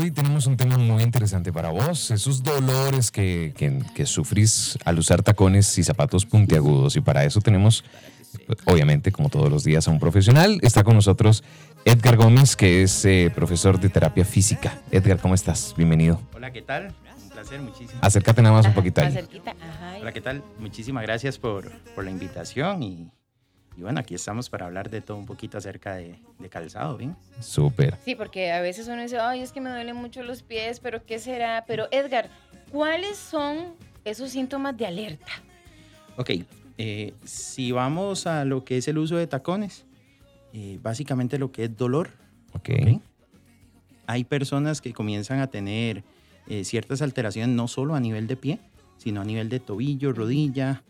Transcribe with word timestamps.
hoy 0.00 0.10
tenemos 0.10 0.46
un 0.46 0.56
tema 0.56 0.78
muy 0.78 1.02
interesante 1.02 1.52
para 1.52 1.68
vos, 1.68 2.10
esos 2.10 2.42
dolores 2.42 3.10
que, 3.10 3.52
que, 3.56 3.82
que 3.94 4.06
sufrís 4.06 4.78
al 4.84 4.98
usar 4.98 5.22
tacones 5.22 5.76
y 5.76 5.84
zapatos 5.84 6.24
puntiagudos. 6.24 6.96
Y 6.96 7.00
para 7.00 7.24
eso 7.24 7.40
tenemos, 7.40 7.84
obviamente, 8.64 9.12
como 9.12 9.28
todos 9.28 9.50
los 9.50 9.62
días, 9.62 9.86
a 9.88 9.90
un 9.90 10.00
profesional. 10.00 10.58
Está 10.62 10.84
con 10.84 10.94
nosotros 10.94 11.44
Edgar 11.84 12.16
Gómez, 12.16 12.56
que 12.56 12.82
es 12.82 13.04
eh, 13.04 13.30
profesor 13.34 13.78
de 13.78 13.90
terapia 13.90 14.24
física. 14.24 14.80
Edgar, 14.90 15.18
¿cómo 15.18 15.34
estás? 15.34 15.74
Bienvenido. 15.76 16.20
Hola, 16.34 16.50
¿qué 16.50 16.62
tal? 16.62 16.94
Un 17.22 17.28
placer, 17.30 17.60
muchísimas 17.60 18.02
Acércate 18.02 18.40
nada 18.40 18.54
más 18.56 18.66
un 18.66 18.74
poquito 18.74 19.02
Más 19.02 19.10
ahí. 19.10 19.16
cerquita. 19.16 19.50
Ajá. 19.50 19.98
Hola, 20.00 20.12
¿qué 20.12 20.20
tal? 20.22 20.42
Muchísimas 20.58 21.02
gracias 21.02 21.38
por, 21.38 21.70
por 21.94 22.04
la 22.04 22.10
invitación 22.10 22.82
y, 22.82 23.10
y 23.80 23.82
bueno, 23.82 23.98
aquí 23.98 24.14
estamos 24.14 24.50
para 24.50 24.66
hablar 24.66 24.90
de 24.90 25.00
todo 25.00 25.16
un 25.16 25.24
poquito 25.24 25.56
acerca 25.56 25.94
de, 25.94 26.18
de 26.38 26.48
calzado, 26.50 26.98
¿bien? 26.98 27.16
Súper. 27.40 27.96
Sí, 28.04 28.14
porque 28.14 28.52
a 28.52 28.60
veces 28.60 28.86
uno 28.88 29.00
dice, 29.00 29.18
ay, 29.18 29.40
es 29.40 29.52
que 29.52 29.60
me 29.62 29.70
duelen 29.70 29.96
mucho 29.96 30.22
los 30.22 30.42
pies, 30.42 30.80
pero 30.80 31.06
¿qué 31.06 31.18
será? 31.18 31.64
Pero 31.66 31.88
Edgar, 31.90 32.28
¿cuáles 32.70 33.16
son 33.16 33.72
esos 34.04 34.32
síntomas 34.32 34.76
de 34.76 34.84
alerta? 34.84 35.32
Ok, 36.18 36.30
eh, 36.76 37.14
si 37.24 37.72
vamos 37.72 38.26
a 38.26 38.44
lo 38.44 38.66
que 38.66 38.76
es 38.76 38.86
el 38.86 38.98
uso 38.98 39.16
de 39.16 39.26
tacones, 39.26 39.86
eh, 40.52 40.78
básicamente 40.82 41.38
lo 41.38 41.50
que 41.50 41.64
es 41.64 41.74
dolor, 41.74 42.10
Ok. 42.52 42.68
¿ok? 42.82 43.00
Hay 44.06 44.24
personas 44.24 44.82
que 44.82 44.92
comienzan 44.92 45.38
a 45.40 45.46
tener 45.46 46.04
eh, 46.48 46.64
ciertas 46.64 47.00
alteraciones 47.00 47.56
no 47.56 47.66
solo 47.66 47.94
a 47.94 48.00
nivel 48.00 48.26
de 48.26 48.36
pie, 48.36 48.58
sino 48.98 49.22
a 49.22 49.24
nivel 49.24 49.48
de 49.48 49.58
tobillo, 49.58 50.12
rodilla. 50.12 50.82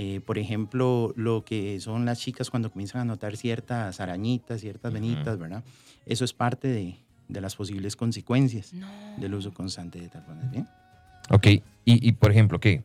Eh, 0.00 0.20
por 0.20 0.38
ejemplo, 0.38 1.12
lo 1.16 1.44
que 1.44 1.80
son 1.80 2.04
las 2.04 2.20
chicas 2.20 2.50
cuando 2.50 2.70
comienzan 2.70 3.00
a 3.00 3.04
notar 3.04 3.36
ciertas 3.36 3.98
arañitas, 3.98 4.60
ciertas 4.60 4.92
Ujú. 4.92 5.00
venitas, 5.02 5.36
¿verdad? 5.40 5.64
Eso 6.06 6.24
es 6.24 6.32
parte 6.32 6.68
de, 6.68 6.94
de 7.26 7.40
las 7.40 7.56
posibles 7.56 7.96
consecuencias 7.96 8.72
No. 8.72 8.86
del 9.16 9.34
uso 9.34 9.52
constante 9.52 10.00
de 10.00 10.08
tacones, 10.08 10.48
¿bien? 10.52 10.68
Ok. 11.30 11.46
Y, 11.48 11.62
y, 11.84 12.12
por 12.12 12.30
ejemplo, 12.30 12.60
¿qué? 12.60 12.84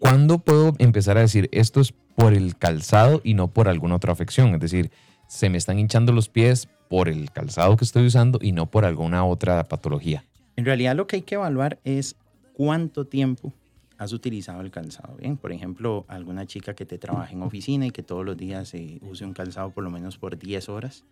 ¿Cuándo 0.00 0.40
puedo 0.40 0.74
empezar 0.78 1.16
a 1.18 1.20
decir 1.20 1.48
esto 1.52 1.80
es 1.80 1.92
por 2.16 2.34
el 2.34 2.56
calzado 2.56 3.20
y 3.22 3.34
no 3.34 3.46
por 3.52 3.68
alguna 3.68 3.94
otra 3.94 4.12
afección? 4.12 4.52
Es 4.54 4.60
decir, 4.60 4.90
se 5.28 5.48
me 5.50 5.56
están 5.58 5.78
hinchando 5.78 6.12
los 6.12 6.28
pies 6.28 6.68
por 6.90 7.08
el 7.08 7.30
calzado 7.30 7.76
que 7.76 7.84
estoy 7.84 8.06
usando 8.06 8.40
y 8.42 8.50
no 8.50 8.66
por 8.66 8.84
alguna 8.84 9.24
otra 9.24 9.62
patología. 9.64 10.24
En 10.56 10.64
realidad 10.64 10.96
lo 10.96 11.06
que 11.06 11.14
hay 11.14 11.22
que 11.22 11.36
evaluar 11.36 11.78
es 11.84 12.16
cuánto 12.54 13.06
tiempo 13.06 13.52
has 13.98 14.12
utilizado 14.12 14.60
el 14.60 14.70
calzado. 14.70 15.16
Bien, 15.16 15.36
por 15.36 15.52
ejemplo, 15.52 16.04
alguna 16.08 16.46
chica 16.46 16.74
que 16.74 16.86
te 16.86 16.98
trabaja 16.98 17.32
en 17.32 17.42
oficina 17.42 17.86
y 17.86 17.90
que 17.90 18.02
todos 18.02 18.24
los 18.24 18.36
días 18.36 18.72
eh, 18.74 18.98
use 19.02 19.24
un 19.24 19.34
calzado 19.34 19.70
por 19.70 19.84
lo 19.84 19.90
menos 19.90 20.16
por 20.16 20.38
10 20.38 20.68
horas 20.68 21.04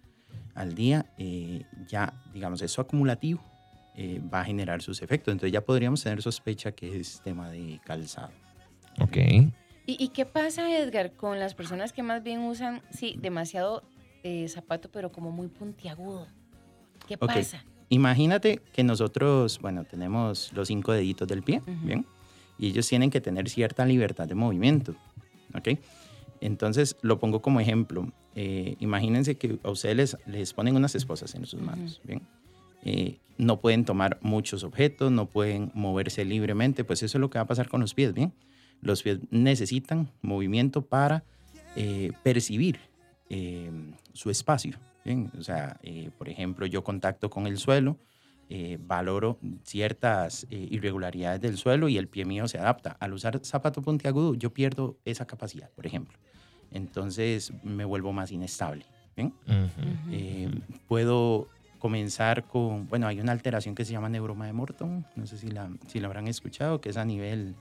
al 0.55 0.75
día, 0.75 1.05
eh, 1.19 1.65
ya, 1.87 2.15
digamos, 2.33 2.63
eso 2.63 2.81
acumulativo 2.81 3.41
eh, 3.97 4.23
va 4.33 4.41
a 4.41 4.45
generar 4.45 4.81
sus 4.83 5.03
efectos. 5.03 5.33
Entonces 5.33 5.53
ya 5.53 5.61
podríamos 5.63 6.03
tener 6.03 6.23
sospecha 6.23 6.73
que 6.73 6.99
es 7.01 7.21
tema 7.23 7.51
de 7.51 7.81
calzado. 7.85 8.33
Ok. 9.01 9.17
¿Y, 9.89 10.03
y 10.03 10.09
qué 10.09 10.25
pasa, 10.25 10.71
Edgar, 10.79 11.13
con 11.13 11.39
las 11.39 11.55
personas 11.55 11.93
que 11.93 12.03
más 12.03 12.23
bien 12.23 12.41
usan, 12.41 12.83
sí, 12.91 13.17
demasiado 13.21 13.83
eh, 14.23 14.49
zapato, 14.49 14.89
pero 14.91 15.11
como 15.13 15.31
muy 15.31 15.49
puntiagudo? 15.49 16.27
¿Qué 17.07 17.15
Ok. 17.15 17.27
pasa? 17.27 17.65
Imagínate 17.89 18.61
que 18.73 18.83
nosotros, 18.83 19.59
bueno, 19.61 19.85
tenemos 19.85 20.53
los 20.53 20.69
cinco 20.69 20.93
deditos 20.93 21.29
del 21.29 21.43
pie, 21.43 21.63
Ujú. 21.67 21.87
¿bien? 21.87 22.07
Y 22.59 22.69
ellos 22.69 22.89
tienen 22.89 23.11
que 23.11 23.21
tener 23.21 23.49
cierta 23.49 23.85
libertad 23.85 24.27
de 24.27 24.35
movimiento, 24.35 24.95
¿ok? 25.55 25.79
Entonces, 26.41 26.97
lo 27.03 27.19
pongo 27.19 27.41
como 27.41 27.61
ejemplo. 27.61 28.13
Eh, 28.35 28.77
imagínense 28.81 29.37
que 29.37 29.59
a 29.63 29.71
ustedes 29.71 29.97
les, 29.97 30.17
les 30.27 30.53
ponen 30.53 30.77
unas 30.77 30.95
esposas 30.95 31.35
en 31.35 31.47
sus 31.47 31.61
manos, 31.61 32.01
¿bien? 32.05 32.23
Eh, 32.83 33.19
no 33.39 33.61
pueden 33.61 33.85
tomar 33.85 34.19
muchos 34.23 34.65
objetos, 34.65 35.11
no 35.11 35.27
pueden 35.27 35.71
moverse 35.75 36.25
libremente, 36.25 36.85
pues 36.85 37.03
eso 37.03 37.19
es 37.19 37.21
lo 37.21 37.31
que 37.31 37.39
va 37.39 37.43
a 37.43 37.47
pasar 37.47 37.69
con 37.69 37.81
los 37.81 37.95
pies, 37.95 38.13
¿bien? 38.15 38.33
Los 38.81 39.03
pies 39.03 39.19
necesitan 39.31 40.11
movimiento 40.23 40.83
para 40.83 41.25
eh, 41.75 42.13
percibir 42.23 42.79
eh, 43.29 43.71
su 44.13 44.31
espacio, 44.31 44.79
¿bien? 45.05 45.31
O 45.39 45.43
sea, 45.43 45.79
eh, 45.83 46.11
por 46.17 46.29
ejemplo, 46.29 46.67
yo 46.67 46.85
contacto 46.85 47.29
con 47.29 47.47
el 47.47 47.59
suelo, 47.59 47.99
eh, 48.49 48.79
valoro 48.81 49.39
ciertas 49.65 50.47
eh, 50.51 50.69
irregularidades 50.71 51.41
del 51.41 51.57
suelo 51.57 51.89
y 51.89 51.99
el 51.99 52.09
pie 52.09 52.25
mío 52.25 52.47
se 52.49 52.59
adapta. 52.59 52.97
Al 53.01 53.13
usar 53.13 53.41
zapato 53.45 53.83
puntiagudo, 53.83 54.35
yo 54.35 54.53
pierdo 54.53 54.97
esa 55.05 55.27
capacidad, 55.27 55.71
por 55.71 55.87
ejemplo. 55.87 56.19
Entonces 56.71 57.53
me 57.63 57.85
vuelvo 57.85 58.13
más 58.13 58.31
inestable. 58.33 58.87
¿bien? 59.17 59.33
Ujú. 59.47 60.11
Eh, 60.13 60.51
puedo 60.87 61.49
comenzar 61.79 62.45
con, 62.47 62.89
bueno, 62.89 63.07
hay 63.07 63.21
una 63.21 63.33
alteración 63.33 63.75
que 63.75 63.85
se 63.85 63.93
llama 63.93 64.09
neuroma 64.09 64.47
de 64.47 64.53
Morton, 64.53 65.05
no 65.15 65.27
sé 65.27 65.39
si 65.39 65.49
la, 65.49 65.71
si 65.87 66.01
la 66.01 66.07
habrán 66.07 66.29
escuchado, 66.29 66.81
que 66.81 66.89
es 66.89 66.97
a 66.97 67.05
nivel 67.05 67.55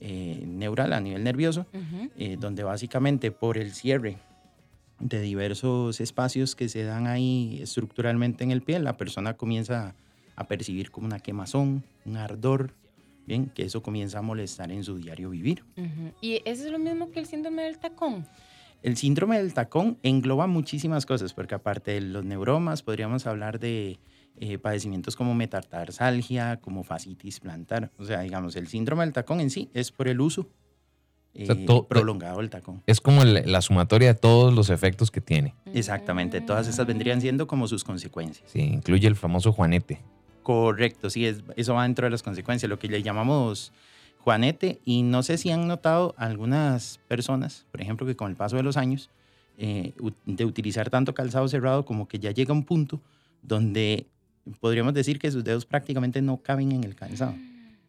eh, 0.00 0.44
neural, 0.46 0.92
a 0.92 1.00
nivel 1.00 1.24
nervioso, 1.24 1.66
Ujú. 1.72 2.10
eh, 2.16 2.36
donde 2.38 2.62
básicamente 2.62 3.30
por 3.32 3.58
el 3.58 3.72
cierre 3.72 4.18
de 4.98 5.20
diversos 5.20 6.00
espacios 6.00 6.54
que 6.54 6.68
se 6.68 6.84
dan 6.84 7.06
ahí 7.06 7.58
estructuralmente 7.62 8.44
en 8.44 8.50
el 8.50 8.62
pie, 8.62 8.78
la 8.78 8.96
persona 8.96 9.34
comienza 9.34 9.88
a 9.88 9.94
percibir 10.44 10.90
como 10.90 11.06
una 11.06 11.18
quemazón, 11.20 11.84
un 12.04 12.16
ardor, 12.16 12.74
bien, 13.26 13.46
que 13.54 13.64
eso 13.64 13.82
comienza 13.82 14.18
a 14.18 14.22
molestar 14.22 14.70
en 14.70 14.84
su 14.84 14.96
diario 14.98 15.30
vivir. 15.30 15.64
¿Y 16.20 16.42
eso 16.44 16.64
es 16.64 16.70
lo 16.70 16.78
mismo 16.78 17.10
que 17.10 17.18
el 17.20 17.26
síndrome 17.26 17.62
del 17.62 17.78
tacón? 17.78 18.26
El 18.82 18.96
síndrome 18.96 19.38
del 19.38 19.52
tacón 19.54 19.98
engloba 20.02 20.46
muchísimas 20.46 21.06
cosas, 21.06 21.32
porque 21.34 21.54
aparte 21.54 21.92
de 21.92 22.00
los 22.02 22.24
neuromas, 22.24 22.82
podríamos 22.82 23.26
hablar 23.26 23.58
de 23.58 23.98
eh, 24.38 24.58
padecimientos 24.58 25.16
como 25.16 25.34
metatarsalgia, 25.34 26.58
como 26.60 26.84
fascitis 26.84 27.40
plantar. 27.40 27.90
O 27.98 28.04
sea, 28.04 28.20
digamos, 28.20 28.54
el 28.56 28.66
síndrome 28.68 29.04
del 29.04 29.12
tacón 29.14 29.40
en 29.40 29.48
sí 29.50 29.70
es 29.72 29.90
por 29.92 30.08
el 30.08 30.20
uso 30.20 30.46
sea, 31.34 31.54
eh, 31.54 31.64
todo- 31.66 31.88
prolongado 31.88 32.38
del 32.38 32.50
tacón. 32.50 32.82
Es 32.86 33.00
como 33.00 33.22
el- 33.22 33.50
la 33.50 33.62
sumatoria 33.62 34.12
de 34.12 34.20
todos 34.20 34.52
los 34.54 34.68
efectos 34.70 35.10
que 35.10 35.20
tiene. 35.22 35.54
Exactamente, 35.72 36.40
todas 36.42 36.68
estas 36.68 36.86
vendrían 36.86 37.18
Mm. 37.18 37.20
siendo 37.22 37.46
como 37.46 37.66
sus 37.66 37.82
consecuencias. 37.82 38.48
Sí, 38.50 38.60
incluye 38.60 39.08
el 39.08 39.16
famoso 39.16 39.52
Juanete. 39.52 40.00
Correcto, 40.46 41.10
sí, 41.10 41.26
es- 41.26 41.42
eso 41.56 41.74
va 41.74 41.82
dentro 41.82 42.06
de 42.06 42.10
las 42.10 42.22
consecuencias, 42.22 42.70
lo 42.70 42.78
que 42.78 42.86
le 42.86 43.02
llamamos 43.02 43.72
Juanete. 44.20 44.78
Y 44.84 45.02
no 45.02 45.24
sé 45.24 45.38
si 45.38 45.50
han 45.50 45.66
notado 45.66 46.14
algunas 46.16 47.00
personas, 47.08 47.66
por 47.72 47.80
ejemplo, 47.80 48.06
que 48.06 48.14
con 48.14 48.30
el 48.30 48.36
paso 48.36 48.54
de 48.54 48.62
los 48.62 48.76
años, 48.76 49.10
eh, 49.58 49.92
de 50.24 50.44
utilizar 50.44 50.88
tanto 50.88 51.14
calzado 51.14 51.48
cerrado, 51.48 51.84
como 51.84 52.06
que 52.06 52.20
ya 52.20 52.30
llega 52.30 52.52
un 52.52 52.62
punto 52.62 53.00
donde 53.42 54.06
podríamos 54.60 54.94
decir 54.94 55.18
que 55.18 55.32
sus 55.32 55.42
dedos 55.42 55.66
prácticamente 55.66 56.22
no 56.22 56.36
caben 56.36 56.70
en 56.70 56.84
el 56.84 56.94
calzado, 56.94 57.34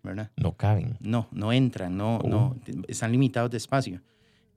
¿verdad? 0.01 0.31
No 0.35 0.53
caben. 0.53 0.97
No, 0.99 1.27
no 1.31 1.53
entran, 1.53 1.95
no, 1.95 2.17
Oh. 2.23 2.27
no, 2.27 2.55
están 2.87 3.11
limitados 3.11 3.51
de 3.51 3.57
espacio. 3.57 4.01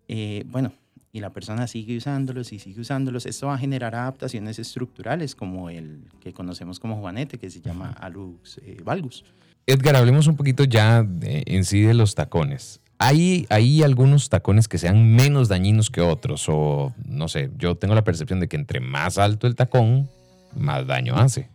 Eh, 0.08 0.44
bueno, 0.46 0.72
y 1.12 1.20
la 1.20 1.30
persona 1.30 1.66
sigue 1.66 1.96
usándolos 1.96 2.52
y 2.52 2.58
sigue 2.58 2.80
usándolos. 2.80 3.26
Esto 3.26 3.48
va 3.48 3.54
a 3.54 3.58
generar 3.58 3.94
adaptaciones 3.94 4.58
estructurales 4.58 5.34
como 5.34 5.68
el 5.70 6.04
que 6.20 6.32
conocemos 6.32 6.78
como 6.78 7.00
juanete, 7.00 7.38
que 7.38 7.50
se 7.50 7.60
llama 7.60 7.90
alux 7.98 8.58
eh, 8.64 8.76
valgus. 8.84 9.24
Edgar, 9.66 9.96
hablemos 9.96 10.26
un 10.26 10.36
poquito 10.36 10.64
ya 10.64 11.02
de- 11.02 11.42
en 11.46 11.64
sí 11.64 11.80
de 11.82 11.94
los 11.94 12.14
tacones. 12.14 12.80
¿Hay, 12.98 13.46
¿Hay 13.48 13.82
algunos 13.82 14.28
tacones 14.28 14.68
que 14.68 14.76
sean 14.78 15.14
menos 15.14 15.48
dañinos 15.48 15.90
que 15.90 16.00
otros? 16.02 16.44
O 16.48 16.94
no 17.06 17.28
sé, 17.28 17.50
yo 17.56 17.74
tengo 17.76 17.94
la 17.94 18.04
percepción 18.04 18.40
de 18.40 18.48
que 18.48 18.56
entre 18.56 18.78
más 18.80 19.16
alto 19.18 19.46
el 19.46 19.54
tacón, 19.54 20.08
más 20.54 20.86
daño 20.86 21.16
hace. 21.16 21.48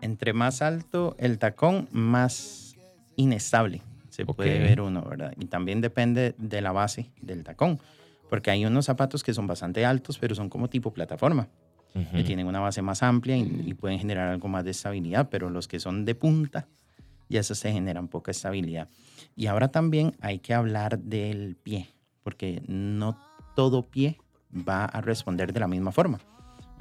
Entre 0.00 0.32
más 0.32 0.62
alto 0.62 1.16
el 1.18 1.38
tacón, 1.38 1.88
más 1.90 2.76
inestable 3.16 3.82
se 4.10 4.24
puede 4.24 4.58
ver 4.60 4.80
uno, 4.80 5.02
¿verdad? 5.02 5.32
Y 5.38 5.46
también 5.46 5.80
depende 5.80 6.34
de 6.38 6.60
la 6.62 6.72
base 6.72 7.10
del 7.20 7.42
tacón, 7.44 7.78
porque 8.28 8.50
hay 8.50 8.64
unos 8.64 8.84
zapatos 8.86 9.22
que 9.22 9.32
son 9.34 9.46
bastante 9.46 9.84
altos, 9.84 10.18
pero 10.18 10.34
son 10.34 10.48
como 10.48 10.68
tipo 10.68 10.92
plataforma. 10.92 11.48
que 11.92 12.00
Ujú. 12.00 12.24
tienen 12.24 12.46
una 12.46 12.60
base 12.60 12.82
más 12.82 13.02
amplia 13.02 13.36
y, 13.38 13.62
y 13.64 13.72
pueden 13.74 13.98
generar 13.98 14.28
algo 14.28 14.48
más 14.48 14.64
de 14.64 14.72
estabilidad, 14.72 15.28
pero 15.30 15.48
los 15.48 15.66
que 15.66 15.80
son 15.80 16.04
de 16.04 16.14
punta, 16.14 16.68
ya 17.30 17.40
eso 17.40 17.54
se 17.54 17.72
generan 17.72 18.08
poca 18.08 18.30
estabilidad. 18.32 18.88
Y 19.34 19.46
ahora 19.46 19.68
también 19.68 20.12
hay 20.20 20.38
que 20.38 20.52
hablar 20.52 20.98
del 20.98 21.56
pie, 21.56 21.88
porque 22.22 22.62
no 22.66 23.18
todo 23.54 23.82
pie 23.82 24.18
va 24.52 24.84
a 24.84 25.00
responder 25.00 25.52
de 25.54 25.60
la 25.60 25.68
misma 25.68 25.90
forma. 25.90 26.18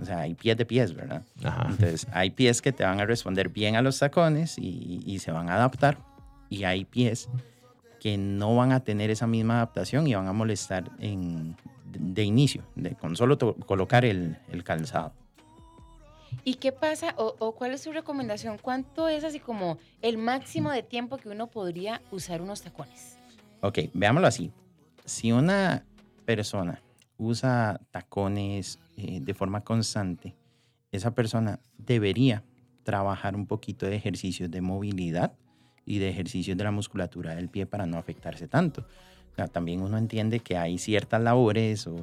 O 0.01 0.03
sea, 0.03 0.19
hay 0.19 0.33
pies 0.33 0.57
de 0.57 0.65
pies, 0.65 0.93
¿verdad? 0.93 1.23
Ajá. 1.43 1.67
Entonces, 1.69 2.05
hay 2.11 2.31
pies 2.31 2.61
que 2.61 2.73
te 2.73 2.83
van 2.83 2.99
a 2.99 3.05
responder 3.05 3.47
bien 3.47 3.77
a 3.77 3.81
los 3.81 3.97
tacones 3.97 4.57
y, 4.57 5.01
y 5.05 5.19
se 5.19 5.31
van 5.31 5.49
a 5.49 5.55
adaptar, 5.55 5.97
y 6.49 6.65
hay 6.65 6.83
pies 6.83 7.29
que 8.05 8.19
no 8.19 8.55
van 8.55 8.71
a 8.71 8.81
tener 8.81 9.09
esa 9.09 9.25
misma 9.25 9.55
adaptación 9.55 10.05
y 10.05 10.13
van 10.13 10.27
a 10.27 10.31
molestar 10.31 10.91
en, 10.99 11.55
de, 11.91 11.97
de 11.99 12.23
inicio, 12.23 12.61
de, 12.75 12.93
con 12.93 13.15
solo 13.15 13.35
colocar 13.65 14.05
el, 14.05 14.37
el 14.47 14.63
calzado. 14.63 15.11
¿Y 16.43 16.53
qué 16.57 16.71
pasa 16.71 17.15
o, 17.17 17.35
o 17.39 17.53
cuál 17.55 17.71
es 17.71 17.81
su 17.81 17.91
recomendación? 17.91 18.59
¿Cuánto 18.61 19.07
es 19.07 19.23
así 19.23 19.39
como 19.39 19.79
el 20.03 20.19
máximo 20.19 20.69
de 20.69 20.83
tiempo 20.83 21.17
que 21.17 21.29
uno 21.29 21.47
podría 21.47 21.99
usar 22.11 22.43
unos 22.43 22.61
tacones? 22.61 23.17
Ok, 23.61 23.79
veámoslo 23.95 24.27
así. 24.27 24.51
Si 25.03 25.31
una 25.31 25.83
persona 26.25 26.83
usa 27.17 27.81
tacones 27.89 28.77
eh, 28.97 29.19
de 29.19 29.33
forma 29.33 29.61
constante, 29.61 30.35
esa 30.91 31.15
persona 31.15 31.59
debería 31.79 32.43
trabajar 32.83 33.35
un 33.35 33.47
poquito 33.47 33.87
de 33.87 33.95
ejercicios 33.95 34.51
de 34.51 34.61
movilidad 34.61 35.33
y 35.85 35.99
de 35.99 36.09
ejercicios 36.09 36.57
de 36.57 36.63
la 36.63 36.71
musculatura 36.71 37.35
del 37.35 37.49
pie 37.49 37.65
para 37.65 37.85
no 37.85 37.97
afectarse 37.97 38.47
tanto. 38.47 38.85
también 39.51 39.81
uno 39.81 39.97
entiende 39.97 40.39
que 40.39 40.57
hay 40.57 40.77
ciertas 40.77 41.21
labores 41.21 41.87
o, 41.87 42.01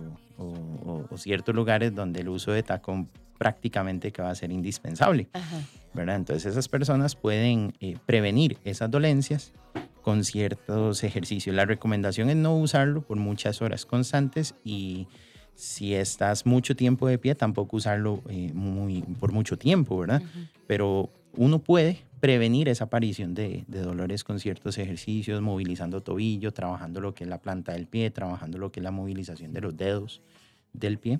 ciertos 1.17 1.55
lugares 1.55 1.94
donde 1.94 2.20
el 2.20 2.29
uso 2.29 2.52
de 2.52 2.62
tacón 2.62 3.08
prácticamente 3.38 4.12
que 4.12 4.23
va 4.23 4.31
a 4.31 4.34
ser 4.34 4.50
indispensable. 4.50 5.29
¿verdad? 5.94 6.17
Entonces 6.17 6.46
esas 6.46 6.69
personas 6.69 7.17
pueden 7.17 7.75
eh, 7.81 7.96
prevenir 8.06 8.58
esas 8.64 8.90
dolencias 8.90 9.52
con 10.02 10.25
ciertos 10.25 11.05
ejercicios. 11.05 11.55
La 11.55 11.64
recomendación 11.64 12.29
es 12.31 12.37
no 12.37 12.56
usarlo 12.56 13.02
por 13.02 13.17
muchas 13.17 13.62
horas 13.62 13.87
constantes 13.87 14.55
y 14.64 15.06
si 15.55 15.94
estás 15.94 16.46
mucho 16.46 16.75
tiempo 16.75 17.06
de 17.06 17.19
pie, 17.19 17.34
tampoco 17.34 17.76
usarlo 17.76 18.23
eh, 18.29 18.50
muy, 18.52 19.02
por 19.20 19.32
mucho 19.32 19.56
tiempo, 19.56 19.99
¿verdad? 19.99 20.23
Pero 20.67 21.11
uno 21.37 21.58
puede 21.58 22.02
prevenir 22.20 22.69
esa 22.69 22.84
aparición 22.84 23.34
de, 23.34 23.64
dolores 23.67 24.23
con 24.23 24.38
ciertos 24.38 24.79
ejercicios, 24.79 25.40
movilizando 25.43 26.02
tobillo, 26.02 26.52
trabajando 26.52 27.00
lo 27.00 27.14
que 27.14 27.25
es 27.25 27.31
la 27.31 27.38
planta 27.38 27.73
del 27.73 27.87
pie, 27.87 28.11
trabajando 28.11 28.58
lo 28.58 28.70
que 28.70 28.81
es 28.81 28.84
la 28.84 28.93
movilización 28.93 29.52
de 29.52 29.61
los 29.61 29.76
dedos 29.76 30.23
del 30.73 30.99
pie. 30.99 31.19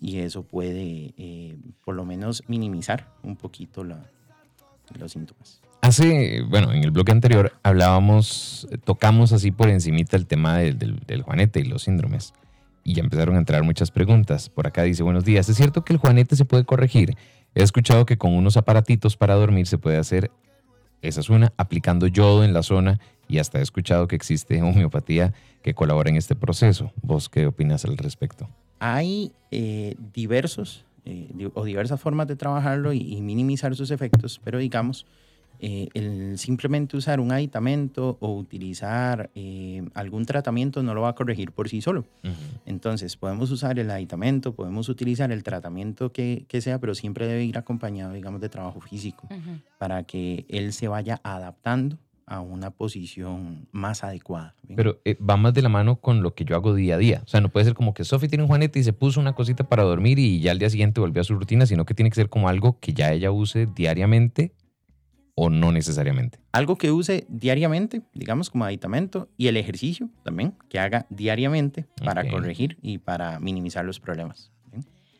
Y 0.00 0.18
eso 0.18 0.42
puede, 0.42 1.14
eh, 1.16 1.56
por 1.84 1.94
lo 1.94 2.04
menos, 2.04 2.42
minimizar 2.48 3.06
un 3.22 3.36
poquito 3.36 3.84
los 3.84 5.12
síntomas. 5.12 5.60
Hace, 5.82 6.42
bueno, 6.42 6.72
en 6.72 6.82
el 6.82 6.90
bloque 6.90 7.12
anterior 7.12 7.52
hablábamos, 7.62 8.68
tocamos 8.84 9.32
así 9.32 9.50
por 9.50 9.68
encimita 9.68 10.16
el 10.16 10.26
tema 10.26 10.58
del, 10.58 10.78
del 11.06 11.22
juanete 11.22 11.60
y 11.60 11.64
los 11.64 11.84
síndromes 11.84 12.34
y 12.82 12.94
ya 12.94 13.02
empezaron 13.02 13.36
a 13.36 13.38
entrar 13.38 13.62
muchas 13.62 13.90
preguntas. 13.90 14.48
Por 14.48 14.66
acá 14.66 14.82
dice, 14.82 15.02
buenos 15.02 15.24
días, 15.24 15.48
¿es 15.48 15.56
cierto 15.56 15.84
que 15.84 15.92
el 15.92 15.98
juanete 15.98 16.36
se 16.36 16.44
puede 16.44 16.64
corregir? 16.64 17.16
He 17.54 17.62
escuchado 17.62 18.06
que 18.06 18.16
con 18.16 18.32
unos 18.32 18.56
aparatitos 18.56 19.16
para 19.16 19.34
dormir 19.34 19.66
se 19.66 19.78
puede 19.78 19.96
hacer, 19.96 20.30
esa 21.02 21.20
es 21.20 21.30
una, 21.30 21.52
aplicando 21.56 22.06
yodo 22.06 22.44
en 22.44 22.52
la 22.52 22.62
zona 22.62 23.00
y 23.28 23.38
hasta 23.38 23.58
he 23.58 23.62
escuchado 23.62 24.06
que 24.06 24.16
existe 24.16 24.62
homeopatía 24.62 25.32
que 25.62 25.74
colabora 25.74 26.10
en 26.10 26.16
este 26.16 26.36
proceso. 26.36 26.92
¿Vos 27.02 27.28
qué 27.28 27.46
opinas 27.46 27.84
al 27.84 27.96
respecto? 27.96 28.48
Hay 28.78 29.32
eh, 29.50 29.96
diversos 30.14 30.84
eh, 31.04 31.50
o 31.54 31.64
diversas 31.64 32.00
formas 32.00 32.28
de 32.28 32.36
trabajarlo 32.36 32.92
y 32.92 33.20
minimizar 33.20 33.74
sus 33.74 33.90
efectos, 33.90 34.40
pero 34.44 34.58
digamos, 34.58 35.06
eh, 35.62 35.88
el 35.92 36.19
simplemente 36.40 36.96
usar 36.96 37.20
un 37.20 37.32
aditamento 37.32 38.16
o 38.20 38.34
utilizar 38.34 39.30
eh, 39.34 39.82
algún 39.94 40.24
tratamiento 40.26 40.82
no 40.82 40.94
lo 40.94 41.02
va 41.02 41.10
a 41.10 41.14
corregir 41.14 41.52
por 41.52 41.68
sí 41.68 41.80
solo. 41.80 42.04
Entonces, 42.66 43.16
podemos 43.16 43.50
usar 43.50 43.78
el 43.78 43.90
aditamento, 43.90 44.54
podemos 44.54 44.88
utilizar 44.88 45.30
el 45.30 45.42
tratamiento 45.42 46.12
que, 46.12 46.44
que, 46.48 46.60
sea, 46.60 46.78
pero 46.78 46.94
siempre 46.94 47.26
debe 47.26 47.44
ir 47.44 47.58
acompañado, 47.58 48.12
digamos, 48.12 48.40
de 48.40 48.48
trabajo 48.48 48.80
físico 48.80 49.28
para 49.78 50.02
que 50.04 50.46
él 50.48 50.72
se 50.72 50.88
vaya 50.88 51.20
adaptando 51.22 51.98
a 52.30 52.40
una 52.40 52.70
posición 52.70 53.66
más 53.72 54.04
adecuada. 54.04 54.54
Pero 54.76 55.00
eh, 55.04 55.16
va 55.18 55.36
más 55.36 55.52
de 55.52 55.62
la 55.62 55.68
mano 55.68 55.96
con 55.96 56.22
lo 56.22 56.32
que 56.32 56.44
yo 56.44 56.54
hago 56.54 56.74
día 56.74 56.94
a 56.94 56.98
día. 56.98 57.22
O 57.24 57.28
sea, 57.28 57.40
no 57.40 57.48
puede 57.48 57.66
ser 57.66 57.74
como 57.74 57.92
que 57.92 58.04
Sofi 58.04 58.28
tiene 58.28 58.44
un 58.44 58.48
juanete 58.48 58.78
y 58.78 58.84
se 58.84 58.92
puso 58.92 59.18
una 59.18 59.32
cosita 59.32 59.64
para 59.64 59.82
dormir 59.82 60.20
y 60.20 60.38
ya 60.38 60.52
al 60.52 60.60
día 60.60 60.70
siguiente 60.70 61.00
volvió 61.00 61.22
a 61.22 61.24
su 61.24 61.34
rutina, 61.34 61.66
sino 61.66 61.84
que 61.84 61.92
tiene 61.92 62.08
que 62.08 62.14
ser 62.14 62.28
como 62.28 62.48
algo 62.48 62.78
que 62.78 62.94
ya 62.94 63.12
ella 63.12 63.32
use 63.32 63.66
diariamente 63.66 64.52
o 65.42 65.48
no 65.48 65.72
necesariamente? 65.72 66.38
Algo 66.52 66.76
que 66.76 66.90
use 66.90 67.24
diariamente, 67.30 68.02
digamos 68.12 68.50
como 68.50 68.66
aditamento, 68.66 69.30
y 69.38 69.48
el 69.48 69.56
ejercicio 69.56 70.10
también, 70.22 70.54
que 70.68 70.78
haga 70.78 71.06
diariamente 71.08 71.86
para 72.04 72.28
corregir 72.28 72.76
y 72.82 72.98
para 72.98 73.40
minimizar 73.40 73.86
los 73.86 74.00
problemas. 74.00 74.52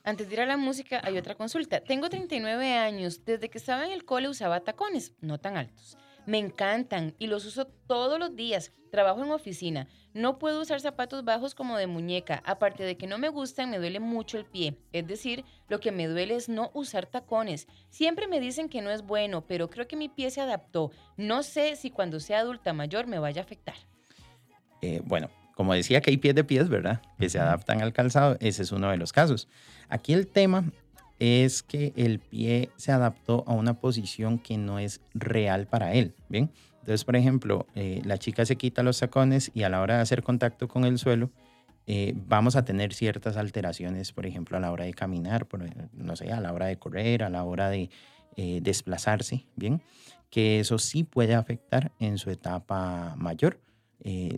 Antes 0.05 0.28
de 0.28 0.34
ir 0.34 0.40
a 0.43 0.46
la 0.46 0.58
música, 0.58 1.00
hay 1.02 1.17
otra 1.17 1.37
consulta. 1.37 1.81
Tengo 1.81 2.11
39 2.11 2.75
años. 2.75 3.25
Desde 3.25 3.49
que 3.49 3.56
estaba 3.56 3.87
en 3.87 3.93
el 3.93 4.05
cole 4.05 4.28
usaba 4.28 4.61
tacones, 4.61 5.14
no 5.22 5.38
tan 5.38 5.56
altos. 5.56 5.96
Me 6.26 6.38
encantan 6.38 7.14
y 7.19 7.26
los 7.26 7.44
uso 7.44 7.67
todos 7.87 8.19
los 8.19 8.37
días. 8.37 8.72
Trabajo 8.90 9.22
en 9.22 9.31
oficina. 9.31 9.87
No 10.14 10.38
puedo 10.38 10.61
usar 10.61 10.81
zapatos 10.81 11.25
bajos 11.25 11.55
como 11.55 11.76
de 11.76 11.87
muñeca. 11.87 12.43
Aparte 12.44 12.82
de 12.82 12.96
que 12.96 13.06
no 13.06 13.19
me 13.19 13.28
gustan, 13.28 13.70
me 13.70 13.78
duele 13.78 14.00
mucho 14.00 14.37
el 14.37 14.44
pie. 14.44 14.76
Es 14.93 15.06
decir, 15.06 15.44
lo 15.69 15.78
que 15.78 15.93
me 15.93 16.08
duele 16.08 16.34
es 16.34 16.49
no 16.49 16.70
usar 16.75 17.06
tacones. 17.06 17.69
Siempre 17.88 18.26
me 18.26 18.40
dicen 18.40 18.69
que 18.69 18.82
no 18.82 18.90
es 18.90 19.02
bueno, 19.02 19.46
pero 19.46 19.70
creo 19.70 19.87
que 19.87 19.96
mi 19.96 20.08
pie 20.08 20.31
se 20.31 20.40
adaptó. 20.40 20.90
No 21.17 21.43
sé 21.44 21.76
si 21.76 21.90
cuando 21.90 22.19
sea 22.19 22.40
adulta 22.40 22.73
mayor 22.73 23.06
me 23.06 23.20
vaya 23.20 23.43
a 23.43 23.44
afectar. 23.44 23.76
Eh, 24.82 25.00
bueno, 25.05 25.31
como 25.55 25.75
decía 25.75 26.00
que 26.00 26.11
hay 26.11 26.16
pies 26.16 26.34
de 26.34 26.43
pies, 26.43 26.69
¿verdad? 26.69 27.00
Que 27.19 27.28
se 27.28 27.38
adaptan 27.38 27.81
al 27.82 27.93
calzado. 27.93 28.37
Ese 28.40 28.62
es 28.62 28.73
uno 28.73 28.90
de 28.90 28.96
los 28.96 29.12
casos. 29.12 29.46
Aquí 29.88 30.12
el 30.12 30.26
tema 30.26 30.64
es 31.20 31.62
que 31.62 31.93
el 31.96 32.19
pie 32.19 32.70
se 32.76 32.93
adaptó 32.93 33.44
a 33.46 33.52
una 33.52 33.75
posición 33.75 34.38
que 34.38 34.56
no 34.56 34.78
es 34.78 35.00
real 35.14 35.67
para 35.67 35.93
él, 35.93 36.14
¿bien? 36.28 36.50
Entonces, 36.81 37.05
por 37.05 37.14
ejemplo, 37.14 37.67
eh, 37.75 38.00
la 38.05 38.19
chica 38.19 38.44
se 38.46 38.56
quita 38.56 38.82
los 38.82 38.99
tacones 38.99 39.50
y 39.55 39.62
a 39.62 39.69
la 39.69 39.82
hora 39.82 39.96
de 39.96 40.00
hacer 40.00 40.22
contacto 40.22 40.67
con 40.67 40.84
el 40.87 40.99
suelo, 40.99 41.31
eh, 41.87 42.14
vamos 42.26 42.56
a 42.56 42.64
tener 42.64 42.94
ciertas 42.94 43.37
alteraciones, 43.37 44.12
por 44.12 44.25
ejemplo, 44.25 44.56
a 44.56 44.61
la 44.61 44.72
hora 44.72 44.87
de 44.87 44.94
caminar, 44.94 45.46
por, 45.46 45.62
no 45.93 46.17
sé, 46.17 46.32
a 46.32 46.40
la 46.40 46.55
hora 46.55 46.67
de 46.67 46.78
correr, 46.78 47.23
a 47.23 47.28
la 47.28 47.44
hora 47.44 47.69
de 47.69 47.90
eh, 48.37 48.61
desplazarse, 48.62 49.46
¿bien? 49.56 49.82
Que 50.31 50.61
eso 50.61 50.78
sí 50.78 51.05
puede 51.05 51.34
afectar 51.34 51.93
en 52.00 52.16
su 52.16 52.31
etapa 52.31 53.14
mayor. 53.16 53.61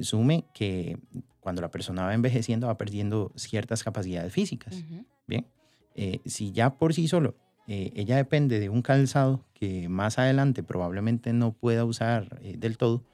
sume 0.00 0.44
que 0.52 0.99
cuando 1.38 1.62
la 1.62 1.70
persona 1.70 2.06
va 2.06 2.14
envejeciendo 2.14 2.67
va 2.67 2.76
perdiendo 2.76 3.31
ciertas 3.37 3.85
capacidades 3.85 4.32
físicas, 4.32 4.82
¿bien? 5.28 5.46
Eh, 5.94 6.21
si 6.25 6.53
ya 6.53 6.75
por 6.75 6.94
sí 6.94 7.06
solo 7.06 7.35
eh, 7.67 7.93
ella 7.94 8.17
depende 8.17 8.59
de 8.61 8.69
un 8.71 8.83
calzado 8.83 9.44
que 9.53 9.89
más 9.89 10.19
adelante 10.19 10.62
probablemente 10.62 11.33
no 11.33 11.53
pueda 11.53 11.85
usar 11.85 12.41
eh, 12.43 12.56
del 12.59 12.77
todo, 12.79 13.05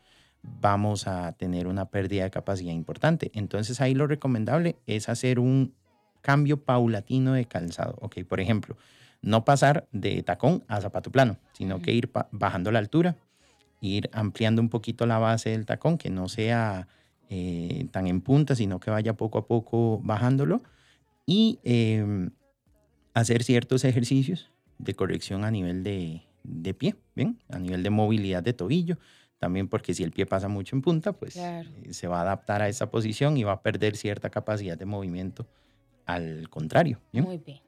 vamos 0.43 1.07
a 1.07 1.33
tener 1.33 1.67
una 1.67 1.87
pérdida 1.87 2.25
de 2.25 2.31
capacidad 2.31 2.73
importante. 2.73 3.31
Entonces 3.35 3.81
ahí 3.81 3.95
lo 3.95 4.07
recomendable 4.07 4.77
es 4.87 5.09
hacer 5.09 5.39
un 5.39 5.75
cambio 6.23 6.63
paulatino 6.65 7.33
de 7.33 7.45
calzado. 7.45 7.97
Ok, 8.01 8.23
por 8.27 8.41
ejemplo, 8.41 8.77
no 9.21 9.45
pasar 9.45 9.87
de 9.93 10.23
tacón 10.23 10.65
a 10.69 10.81
zapato 10.81 11.11
plano, 11.11 11.37
sino 11.53 11.83
que 11.83 11.93
ir 11.93 12.11
bajando 12.31 12.71
la 12.71 12.79
altura, 12.79 13.17
ir 13.81 14.09
ampliando 14.13 14.63
un 14.63 14.69
poquito 14.69 15.07
la 15.07 15.19
base 15.19 15.51
del 15.51 15.67
tacón, 15.67 15.99
que 15.99 16.11
no 16.11 16.29
sea 16.29 16.87
tan 17.91 18.07
en 18.07 18.23
punta, 18.23 18.55
sino 18.55 18.81
que 18.81 18.91
vaya 18.91 19.13
poco 19.15 19.39
a 19.39 19.47
poco 19.47 20.01
bajándolo. 20.03 20.63
Y 21.27 21.59
em, 21.63 22.31
hacer 23.19 23.43
ciertos 23.45 23.85
ejercicios 23.85 24.51
de 24.79 24.95
corrección 24.95 25.45
a 25.45 25.51
nivel 25.51 25.83
de, 25.83 26.23
de 26.45 26.75
pie, 26.75 26.97
¿bien? 27.15 27.39
A 27.49 27.59
nivel 27.59 27.83
de 27.83 27.91
movilidad 27.91 28.43
de 28.43 28.53
tobillo. 28.53 28.99
También 29.39 29.69
porque 29.69 29.95
si 29.95 30.03
el 30.03 30.11
pie 30.11 30.27
pasa 30.27 30.49
mucho 30.49 30.75
en 30.75 30.83
punta, 30.83 31.13
pues 31.13 31.37
eh, 31.37 31.65
se 31.91 32.09
va 32.09 32.19
a 32.19 32.23
adaptar 32.23 32.61
a 32.61 32.69
esa 32.69 32.91
posición 32.91 33.37
y 33.37 33.45
va 33.45 33.53
a 33.53 33.63
perder 33.63 33.97
cierta 33.97 34.31
capacidad 34.31 34.77
de 34.77 34.85
movimiento 34.85 35.47
al 36.07 36.49
contrario. 36.49 36.99
Muy 37.13 37.39
bien. 37.39 37.61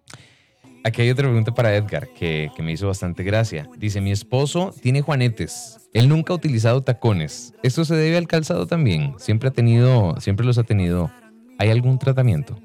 Aquí 0.82 1.02
hay 1.02 1.10
otra 1.10 1.26
pregunta 1.26 1.52
para 1.52 1.76
Edgar 1.76 2.08
que, 2.14 2.50
que, 2.56 2.62
me 2.62 2.72
hizo 2.72 2.86
bastante 2.86 3.22
gracia. 3.22 3.68
Dice, 3.76 4.00
mi 4.00 4.10
esposo 4.10 4.74
tiene 4.80 5.02
juanetes. 5.02 5.88
Él 5.92 6.08
nunca 6.08 6.32
ha 6.32 6.36
utilizado 6.36 6.82
tacones. 6.82 7.54
¿Esto 7.62 7.84
se 7.84 7.94
debe 7.94 8.16
al 8.16 8.26
calzado 8.26 8.66
también? 8.66 9.14
Siempre 9.18 9.50
ha 9.50 9.52
tenido, 9.52 10.18
siempre 10.20 10.46
los 10.46 10.56
ha 10.56 10.64
tenido. 10.64 11.12
¿Hay 11.58 11.68
algún 11.68 11.98
tratamiento? 11.98 12.58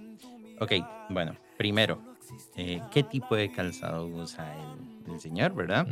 Ok, 0.61 0.71
bueno, 1.09 1.35
primero, 1.57 2.01
eh, 2.55 2.81
qué 2.91 3.03
tipo 3.03 3.35
de 3.35 3.51
calzado 3.51 4.07
usa 4.07 4.53
el, 5.07 5.19
señor, 5.19 5.53
¿verdad? 5.53 5.87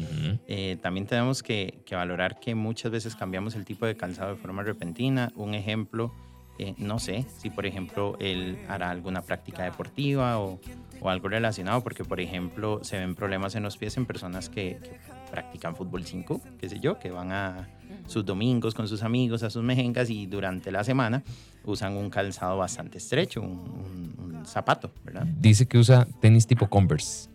Eh, 0.48 0.78
también 0.82 1.06
tenemos 1.06 1.44
que, 1.44 1.84
valorar 1.92 2.40
que 2.40 2.56
muchas 2.56 2.92
veces 2.92 3.16
cambiamos 3.16 3.56
el 3.56 3.63
tipo 3.63 3.86
de 3.86 3.96
calzado 3.96 4.32
de 4.32 4.36
forma 4.36 4.63
repentina. 4.63 5.32
Un 5.36 5.54
ejemplo, 5.54 6.13
eh, 6.60 6.74
no 6.78 7.00
sé 7.00 7.25
si 7.38 7.50
por 7.50 7.66
ejemplo 7.66 8.18
él 8.20 8.58
hará 8.68 8.90
alguna 8.90 9.22
práctica 9.22 9.63
deportiva 9.63 10.40
o, 10.40 10.60
algo 11.06 11.28
relacionado, 11.28 11.84
porque 11.84 12.04
por 12.06 12.22
ejemplo 12.22 12.80
se 12.84 12.98
ven 12.98 13.13
problemas 13.13 13.56
en 13.56 13.63
los 13.63 13.78
pies 13.78 13.98
en 13.98 14.06
personas 14.06 14.50
que, 14.50 14.80
practican 15.30 15.75
fútbol 15.75 16.06
5, 16.06 16.42
qué 16.60 16.70
sé 16.70 16.80
yo, 16.80 17.00
que 17.00 17.10
van 17.10 17.32
a 17.32 17.68
sus 18.07 18.25
domingos 18.25 18.74
con 18.74 18.88
sus 18.88 19.03
amigos 19.03 19.43
a 19.43 19.50
sus 19.50 19.63
mejengas 19.63 20.10
y 20.10 20.25
durante 20.25 20.72
la 20.72 20.83
semana 20.83 21.24
usan 21.63 21.95
un 21.95 22.10
calzado 22.10 22.57
bastante 22.57 22.98
estrecho, 22.98 23.41
un 23.41 24.43
zapato, 24.45 24.91
¿verdad? 25.03 25.25
Dice 25.39 25.65
que 25.65 25.77
usa 25.77 26.07
tenis 26.19 26.48
tipo 26.48 26.67
Converse. 26.67 27.29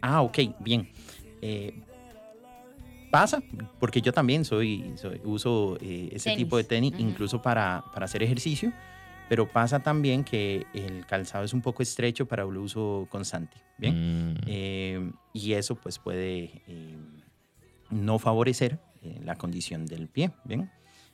Ah, 0.00 0.22
ok, 0.22 0.38
bien. 0.60 0.88
Eh, 1.42 1.80
pasa, 3.10 3.42
porque 3.78 4.00
yo 4.00 4.12
también 4.12 4.44
soy, 4.44 4.94
uso 5.24 5.76
eh, 5.80 6.10
ese 6.12 6.36
tipo 6.36 6.56
de 6.56 6.64
tenis, 6.64 6.94
incluso 6.98 7.40
para, 7.42 7.84
para, 7.92 8.04
hacer 8.04 8.22
ejercicio, 8.22 8.72
pero 9.28 9.48
pasa 9.48 9.80
también 9.80 10.24
que 10.24 10.66
el 10.74 11.06
calzado 11.06 11.44
es 11.44 11.52
un 11.52 11.60
poco 11.60 11.82
estrecho 11.82 12.26
para 12.26 12.42
el 12.42 12.56
uso 12.56 13.06
constante, 13.10 13.56
¿bien? 13.78 14.32
Mm. 14.32 14.36
Eh, 14.46 15.12
y 15.32 15.52
eso 15.52 15.76
pues 15.76 15.98
puede 15.98 16.50
no 17.90 18.18
favorecer 18.18 18.78
la 19.02 19.36
condición 19.36 19.86
del 19.86 20.08
pie, 20.08 20.30
¿bien? 20.44 20.70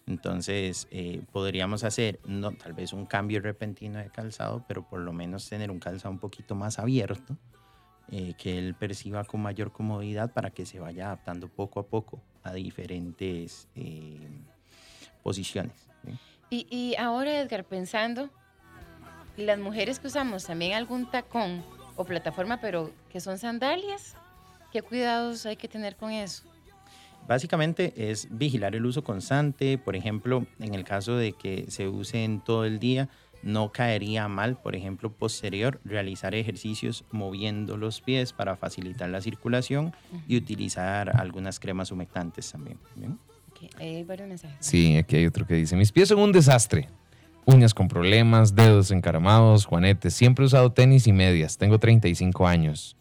Entonces, 0.06 0.86
eh, 0.92 1.22
podríamos 1.32 1.82
hacer, 1.82 2.20
no, 2.24 2.52
tal 2.52 2.72
vez 2.74 2.92
un 2.92 3.06
cambio 3.06 3.40
repentino 3.40 3.98
de 3.98 4.08
calzado, 4.08 4.64
pero 4.68 4.88
por 4.88 5.00
lo 5.00 5.12
menos 5.12 5.48
tener 5.48 5.70
un 5.70 5.80
calzado 5.80 6.12
un 6.12 6.20
poquito 6.20 6.54
más 6.54 6.78
abierto 6.78 7.36
eh, 8.12 8.34
que 8.38 8.56
él 8.56 8.74
perciba 8.74 9.24
con 9.24 9.42
mayor 9.42 9.72
comodidad 9.72 10.32
para 10.32 10.50
que 10.50 10.64
se 10.64 10.78
vaya 10.78 11.06
adaptando 11.06 11.48
poco 11.48 11.80
a 11.80 11.86
poco 11.88 12.22
a 12.44 12.52
diferentes 12.52 13.66
eh, 13.74 14.30
posiciones. 15.24 15.88
Y, 16.50 16.68
y 16.70 16.94
ahora, 16.94 17.40
Edgar, 17.40 17.64
pensando, 17.64 18.30
las 19.36 19.58
mujeres 19.58 19.98
que 19.98 20.06
usamos 20.06 20.44
también 20.44 20.74
algún 20.74 21.10
tacón 21.10 21.64
o 21.96 22.04
plataforma, 22.04 22.60
pero 22.60 22.92
que 23.10 23.18
son 23.18 23.38
sandalias, 23.38 24.14
¿qué 24.70 24.82
cuidados 24.82 25.46
hay 25.46 25.56
que 25.56 25.66
tener 25.66 25.96
con 25.96 26.12
eso? 26.12 26.44
Básicamente 27.26 27.92
es 27.96 28.28
vigilar 28.30 28.76
el 28.76 28.86
uso 28.86 29.02
constante, 29.02 29.78
por 29.78 29.96
ejemplo, 29.96 30.46
en 30.60 30.74
el 30.74 30.84
caso 30.84 31.16
de 31.16 31.32
que 31.32 31.66
se 31.68 31.88
usen 31.88 32.40
todo 32.40 32.64
el 32.64 32.78
día, 32.78 33.08
no 33.42 33.70
caería 33.72 34.28
mal, 34.28 34.56
por 34.60 34.74
ejemplo, 34.74 35.12
posterior, 35.12 35.80
realizar 35.84 36.34
ejercicios 36.34 37.04
moviendo 37.10 37.76
los 37.76 38.00
pies 38.00 38.32
para 38.32 38.56
facilitar 38.56 39.08
la 39.08 39.20
circulación 39.20 39.92
y 40.26 40.36
utilizar 40.36 41.16
algunas 41.16 41.60
cremas 41.60 41.90
humectantes 41.90 42.50
también. 42.50 42.78
mensajes. 44.28 44.58
Sí, 44.60 44.96
aquí 44.96 45.16
hay 45.16 45.26
otro 45.26 45.46
que 45.46 45.54
dice, 45.54 45.76
mis 45.76 45.92
pies 45.92 46.08
son 46.08 46.18
un 46.18 46.32
desastre. 46.32 46.88
Uñas 47.44 47.74
con 47.74 47.86
problemas, 47.86 48.56
dedos 48.56 48.90
encaramados, 48.90 49.66
juanetes. 49.66 50.14
Siempre 50.14 50.44
he 50.44 50.46
usado 50.46 50.72
tenis 50.72 51.06
y 51.06 51.12
medias. 51.12 51.56
Tengo 51.56 51.78
35 51.78 52.46
años. 52.46 52.96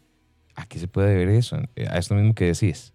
¿A 0.53 0.67
qué 0.67 0.77
se 0.77 0.87
puede 0.87 1.15
ver 1.15 1.29
eso? 1.29 1.57
A 1.89 1.97
esto 1.97 2.13
mismo 2.13 2.35
que 2.35 2.45
decís. 2.45 2.94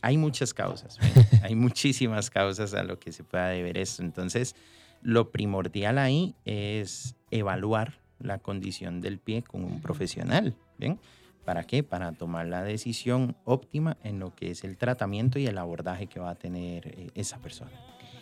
Hay 0.00 0.16
muchas 0.16 0.54
causas. 0.54 0.98
hay 1.42 1.54
muchísimas 1.54 2.30
causas 2.30 2.74
a 2.74 2.82
lo 2.82 2.98
que 2.98 3.12
se 3.12 3.24
pueda 3.24 3.48
deber 3.48 3.78
esto. 3.78 4.02
Entonces, 4.02 4.54
lo 5.02 5.30
primordial 5.30 5.98
ahí 5.98 6.34
es 6.44 7.16
evaluar 7.30 8.00
la 8.18 8.38
condición 8.38 9.00
del 9.00 9.18
pie 9.18 9.42
con 9.42 9.64
un 9.64 9.80
profesional, 9.80 10.54
¿bien? 10.78 10.98
¿Para 11.44 11.64
qué? 11.64 11.82
Para 11.82 12.12
tomar 12.12 12.46
la 12.46 12.62
decisión 12.62 13.36
óptima 13.44 13.96
en 14.04 14.20
lo 14.20 14.34
que 14.34 14.52
es 14.52 14.62
el 14.62 14.76
tratamiento 14.76 15.40
y 15.40 15.46
el 15.46 15.58
abordaje 15.58 16.06
que 16.06 16.20
va 16.20 16.30
a 16.30 16.34
tener 16.36 16.86
eh, 16.86 17.10
esa 17.14 17.38
persona. 17.38 17.72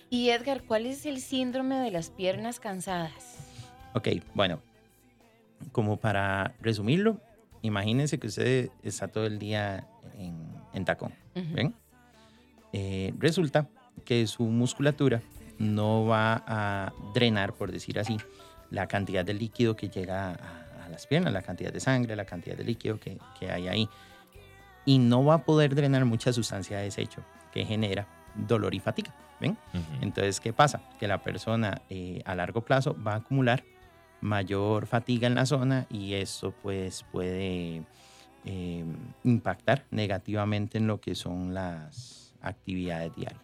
Y 0.08 0.30
Edgar, 0.30 0.64
¿cuál 0.64 0.86
es 0.86 1.04
el 1.04 1.20
síndrome 1.20 1.76
de 1.76 1.90
las 1.90 2.10
piernas 2.10 2.58
cansadas? 2.60 3.36
Ok, 3.94 4.08
bueno, 4.34 4.60
como 5.72 5.98
para 5.98 6.54
resumirlo, 6.60 7.20
imagínense 7.62 8.18
que 8.18 8.28
usted 8.28 8.70
está 8.82 9.08
todo 9.08 9.26
el 9.26 9.38
día 9.38 9.86
en, 10.72 10.84
tacón, 10.84 11.12
¿ven? 11.34 11.74
Eh, 12.72 13.12
resulta 13.18 13.68
que 14.04 14.26
su 14.26 14.44
musculatura 14.44 15.22
no 15.58 16.06
va 16.06 16.42
a 16.46 16.92
drenar, 17.14 17.52
por 17.52 17.70
decir 17.70 17.98
así, 17.98 18.16
la 18.70 18.86
cantidad 18.86 19.24
de 19.24 19.34
líquido 19.34 19.76
que 19.76 19.88
llega 19.88 20.32
a, 20.32 20.88
las 20.90 21.06
piernas, 21.06 21.32
la 21.32 21.42
cantidad 21.42 21.72
de 21.72 21.78
sangre, 21.78 22.16
la 22.16 22.24
cantidad 22.24 22.56
de 22.56 22.64
líquido 22.64 22.98
que, 22.98 23.18
hay 23.48 23.68
ahí. 23.68 23.88
Y 24.84 24.98
no 24.98 25.24
va 25.24 25.34
a 25.34 25.44
poder 25.44 25.74
drenar 25.74 26.04
mucha 26.04 26.32
sustancia 26.32 26.78
de 26.78 26.84
desecho 26.84 27.22
que 27.52 27.64
genera 27.64 28.08
dolor 28.34 28.74
y 28.74 28.80
fatiga. 28.80 29.14
¿ven? 29.40 29.56
Entonces, 30.00 30.40
¿qué 30.40 30.52
pasa? 30.52 30.82
Que 30.98 31.06
la 31.06 31.22
persona 31.22 31.82
eh, 31.90 32.22
a 32.24 32.34
largo 32.34 32.62
plazo 32.62 32.96
va 33.00 33.12
a 33.12 33.16
acumular 33.16 33.62
mayor 34.20 34.86
fatiga 34.86 35.26
en 35.26 35.34
la 35.34 35.46
zona 35.46 35.86
y 35.88 36.14
eso 36.14 36.52
pues 36.62 37.04
puede 37.12 37.82
eh, 38.44 38.84
impactar 39.24 39.84
negativamente 39.90 40.78
en 40.78 40.86
lo 40.86 41.00
que 41.00 41.14
son 41.14 41.54
las 41.54 42.34
actividades 42.40 43.14
diarias. 43.16 43.42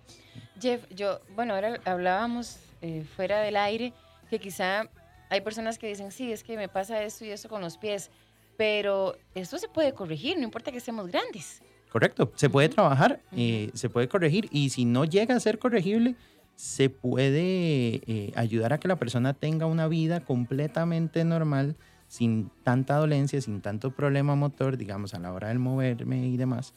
Jeff, 0.60 0.88
yo, 0.90 1.20
bueno, 1.34 1.54
ahora 1.54 1.78
hablábamos 1.84 2.58
eh, 2.82 3.04
fuera 3.16 3.40
del 3.40 3.56
aire 3.56 3.92
que 4.30 4.38
quizá 4.38 4.88
hay 5.28 5.40
personas 5.40 5.78
que 5.78 5.88
dicen, 5.88 6.12
sí, 6.12 6.32
es 6.32 6.42
que 6.42 6.56
me 6.56 6.68
pasa 6.68 7.02
esto 7.02 7.24
y 7.24 7.30
eso 7.30 7.48
con 7.48 7.60
los 7.60 7.76
pies, 7.78 8.10
pero 8.56 9.16
esto 9.34 9.58
se 9.58 9.68
puede 9.68 9.92
corregir, 9.92 10.36
no 10.38 10.44
importa 10.44 10.72
que 10.72 10.80
seamos 10.80 11.08
grandes. 11.08 11.62
Correcto, 11.90 12.32
se 12.34 12.50
puede 12.50 12.68
trabajar, 12.68 13.20
eh, 13.32 13.70
se 13.74 13.88
puede 13.88 14.08
corregir 14.08 14.48
y 14.50 14.70
si 14.70 14.84
no 14.84 15.04
llega 15.04 15.34
a 15.34 15.40
ser 15.40 15.58
corregible, 15.58 16.14
se 16.54 16.90
puede 16.90 18.02
eh, 18.06 18.32
ayudar 18.34 18.72
a 18.72 18.78
que 18.78 18.88
la 18.88 18.96
persona 18.96 19.34
tenga 19.34 19.66
una 19.66 19.88
vida 19.88 20.20
completamente 20.20 21.24
normal, 21.24 21.76
sin 22.08 22.50
tanta 22.62 22.96
dolencia, 22.96 23.40
sin 23.40 23.60
tanto 23.60 23.90
problema 23.90 24.34
motor, 24.34 24.76
digamos, 24.76 25.14
a 25.14 25.18
la 25.18 25.32
hora 25.32 25.48
del 25.48 25.58
moverme 25.58 26.28
y 26.28 26.36
demás 26.36 26.74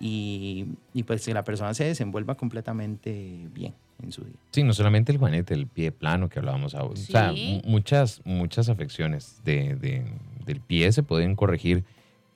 y, 0.00 0.66
pues 1.06 1.24
que 1.24 1.34
la 1.34 1.44
persona 1.44 1.74
se 1.74 1.84
desenvuelva 1.84 2.34
completamente 2.34 3.48
bien 3.52 3.74
en 4.02 4.12
su 4.12 4.24
día. 4.24 4.34
Sí, 4.50 4.62
no 4.62 4.72
solamente 4.72 5.12
el 5.12 5.18
juanete, 5.18 5.54
el 5.54 5.66
pie 5.66 5.92
plano 5.92 6.28
que 6.28 6.38
hablábamos 6.38 6.74
ahora. 6.74 6.94
O 6.94 6.96
sea, 6.96 7.32
muchas, 7.64 8.20
muchas 8.24 8.68
afecciones 8.68 9.40
de, 9.44 10.04
del 10.44 10.60
pie 10.60 10.92
se 10.92 11.02
pueden 11.02 11.36
corregir 11.36 11.84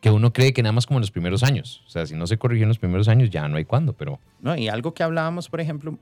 que 0.00 0.10
uno 0.10 0.32
cree 0.32 0.52
que 0.52 0.62
nada 0.62 0.72
más 0.72 0.86
como 0.86 0.98
en 0.98 1.02
los 1.02 1.10
primeros 1.10 1.42
años. 1.42 1.82
O 1.86 1.90
sea, 1.90 2.06
si 2.06 2.14
no 2.14 2.26
se 2.26 2.38
corrigió 2.38 2.62
en 2.62 2.68
los 2.68 2.78
primeros 2.78 3.08
años, 3.08 3.30
ya 3.30 3.48
no 3.48 3.56
hay 3.56 3.64
cuándo, 3.64 3.92
pero... 3.92 4.20
No, 4.40 4.56
y 4.56 4.68
algo 4.68 4.94
que 4.94 5.02
hablábamos, 5.02 5.48
por 5.48 5.60
ejemplo, 5.60 5.98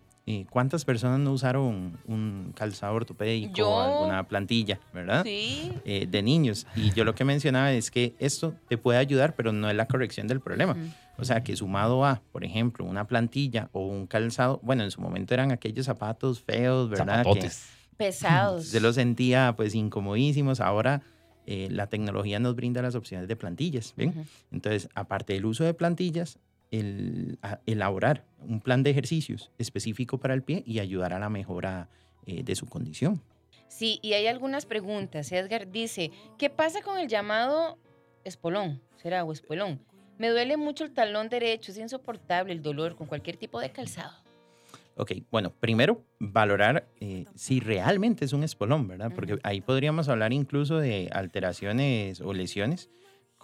¿cuántas 0.50 0.84
personas 0.84 1.20
no 1.20 1.32
usaron 1.32 1.98
un 2.06 2.52
calzado 2.56 2.94
ortopédico 2.94 3.62
o 3.62 3.80
alguna 3.80 4.26
plantilla, 4.26 4.80
verdad? 4.92 5.22
Sí. 5.24 5.72
Eh, 5.84 6.06
de 6.10 6.22
niños. 6.22 6.66
Y 6.74 6.92
yo 6.92 7.04
lo 7.04 7.14
que 7.14 7.24
mencionaba 7.24 7.72
es 7.72 7.92
que 7.92 8.14
esto 8.18 8.54
te 8.68 8.76
puede 8.76 8.98
ayudar, 8.98 9.36
pero 9.36 9.52
no 9.52 9.70
es 9.70 9.76
la 9.76 9.86
corrección 9.86 10.26
del 10.26 10.40
problema. 10.40 10.76
O 11.16 11.24
sea, 11.24 11.44
que 11.44 11.56
sumado 11.56 12.04
a, 12.04 12.22
por 12.32 12.44
ejemplo, 12.44 12.84
una 12.84 13.06
plantilla 13.06 13.68
o 13.72 13.86
un 13.86 14.06
calzado, 14.06 14.60
bueno, 14.62 14.82
en 14.82 14.90
su 14.90 15.00
momento 15.00 15.32
eran 15.32 15.52
aquellos 15.52 15.86
zapatos 15.86 16.40
feos, 16.42 16.90
¿verdad? 16.90 17.18
Zapatotes. 17.18 17.68
Pesados. 17.96 18.66
Se 18.66 18.80
los 18.80 18.96
sentía 18.96 19.54
pues 19.56 19.74
incomodísimos. 19.74 20.60
Ahora 20.60 21.02
eh, 21.46 21.68
la 21.70 21.86
tecnología 21.86 22.40
nos 22.40 22.56
brinda 22.56 22.82
las 22.82 22.96
opciones 22.96 23.28
de 23.28 23.36
plantillas, 23.36 23.94
¿ven? 23.96 24.26
Entonces, 24.50 24.88
aparte 24.94 25.34
del 25.34 25.46
uso 25.46 25.62
de 25.62 25.72
plantillas, 25.72 26.38
el, 26.70 27.38
elaborar 27.66 28.24
un 28.40 28.60
plan 28.60 28.82
de 28.82 28.90
ejercicios 28.90 29.50
específico 29.58 30.18
para 30.18 30.34
el 30.34 30.42
pie 30.42 30.62
y 30.66 30.78
ayudar 30.80 31.12
a 31.12 31.18
la 31.18 31.28
mejora 31.28 31.88
eh, 32.26 32.42
de 32.42 32.54
su 32.54 32.66
condición. 32.66 33.22
Sí, 33.68 33.98
y 34.02 34.12
hay 34.14 34.26
algunas 34.26 34.66
preguntas. 34.66 35.30
Edgar 35.32 35.70
dice, 35.70 36.10
¿qué 36.38 36.50
pasa 36.50 36.82
con 36.82 36.98
el 36.98 37.08
llamado 37.08 37.78
espolón? 38.24 38.80
¿Será 38.96 39.24
o 39.24 39.32
espolón? 39.32 39.80
Me 40.18 40.28
duele 40.28 40.56
mucho 40.56 40.84
el 40.84 40.92
talón 40.92 41.28
derecho, 41.28 41.72
es 41.72 41.78
insoportable 41.78 42.52
el 42.52 42.62
dolor 42.62 42.96
con 42.96 43.06
cualquier 43.06 43.36
tipo 43.36 43.60
de 43.60 43.70
calzado. 43.70 44.26
Ok, 44.98 45.12
bueno, 45.30 45.50
primero 45.50 46.02
valorar 46.18 46.88
eh, 47.00 47.26
si 47.34 47.60
realmente 47.60 48.24
es 48.24 48.32
un 48.32 48.42
espolón, 48.42 48.88
¿verdad? 48.88 49.12
Porque 49.14 49.38
ahí 49.42 49.60
podríamos 49.60 50.08
hablar 50.08 50.32
incluso 50.32 50.78
de 50.78 51.10
alteraciones 51.12 52.22
o 52.22 52.32
lesiones 52.32 52.88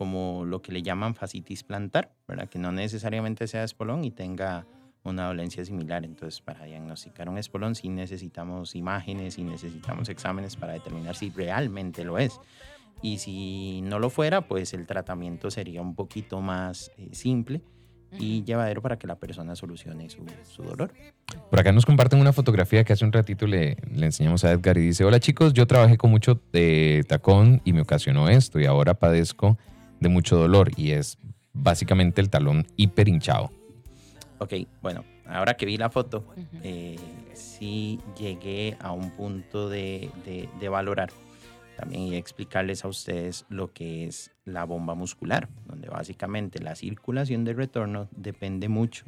como 0.02 0.44
lo 0.44 0.62
que 0.62 0.72
le 0.72 0.82
llaman 0.82 1.14
fascitis 1.14 1.62
plantar, 1.62 2.10
¿verdad? 2.26 2.48
Que 2.48 2.58
no 2.58 2.72
necesariamente 2.72 3.46
sea 3.46 3.62
espolón 3.62 4.02
y 4.02 4.10
tenga 4.10 4.66
una 5.04 5.28
dolencia 5.28 5.64
similar. 5.64 6.04
Entonces, 6.04 6.40
para 6.40 6.64
diagnosticar 6.64 7.28
un 7.28 7.38
espolón 7.38 7.76
sí 7.76 7.88
necesitamos 7.88 8.74
imágenes 8.74 9.38
y 9.38 9.44
necesitamos 9.44 10.08
exámenes 10.08 10.56
para 10.56 10.72
determinar 10.72 11.14
si 11.14 11.30
realmente 11.30 12.02
lo 12.02 12.18
es. 12.18 12.40
Y 13.00 13.18
si 13.18 13.80
no 13.82 14.00
lo 14.00 14.10
fuera, 14.10 14.40
pues 14.40 14.74
el 14.74 14.88
tratamiento 14.88 15.52
sería 15.52 15.80
un 15.80 15.94
poquito 15.94 16.40
más 16.40 16.90
eh, 16.98 17.10
simple 17.12 17.62
y 18.18 18.42
llevadero 18.42 18.82
para 18.82 18.98
que 18.98 19.06
la 19.06 19.20
persona 19.20 19.54
solucione 19.54 20.10
su, 20.10 20.26
su, 20.42 20.64
dolor. 20.64 20.92
Por 21.48 21.60
acá 21.60 21.70
nos 21.70 21.86
comparten 21.86 22.20
una 22.20 22.32
fotografía 22.32 22.82
que 22.82 22.92
hace 22.92 23.04
un 23.04 23.12
ratito 23.12 23.46
le, 23.46 23.76
le, 23.88 24.06
enseñamos 24.06 24.42
a 24.42 24.50
Edgar 24.50 24.76
y 24.78 24.80
dice, 24.80 25.04
hola 25.04 25.20
chicos, 25.20 25.52
yo 25.52 25.68
trabajé 25.68 25.96
con 25.96 26.10
mucho 26.10 26.40
de 26.52 27.04
tacón 27.06 27.62
y 27.64 27.72
me 27.72 27.82
ocasionó 27.82 28.28
esto 28.28 28.58
y 28.58 28.66
ahora 28.66 28.94
padezco 28.94 29.56
de 30.02 30.08
mucho 30.08 30.36
dolor 30.36 30.70
y 30.76 30.90
es 30.90 31.18
básicamente 31.52 32.20
el 32.20 32.30
talón 32.30 32.66
hiper 32.76 33.08
hinchado. 33.08 33.50
Ok, 34.38 34.54
bueno, 34.82 35.04
ahora 35.26 35.54
que 35.54 35.66
vi 35.66 35.76
la 35.76 35.88
foto, 35.88 36.24
eh, 36.62 36.98
sí 37.34 38.00
llegué 38.18 38.76
a 38.80 38.92
un 38.92 39.10
punto 39.12 39.68
de, 39.68 40.10
de, 40.24 40.48
de 40.58 40.68
valorar 40.68 41.10
también 41.76 42.02
y 42.02 42.16
explicarles 42.16 42.84
a 42.84 42.88
ustedes 42.88 43.46
lo 43.48 43.72
que 43.72 44.06
es 44.06 44.30
la 44.44 44.64
bomba 44.64 44.94
muscular, 44.94 45.48
donde 45.66 45.88
básicamente 45.88 46.60
la 46.60 46.74
circulación 46.74 47.44
de 47.44 47.54
retorno 47.54 48.08
depende 48.10 48.68
mucho 48.68 49.04